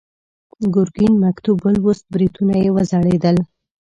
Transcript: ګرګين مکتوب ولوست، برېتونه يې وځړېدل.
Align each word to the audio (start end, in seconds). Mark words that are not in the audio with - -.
ګرګين 0.73 1.13
مکتوب 1.23 1.57
ولوست، 1.63 2.05
برېتونه 2.13 2.53
يې 2.63 2.69
وځړېدل. 2.75 3.37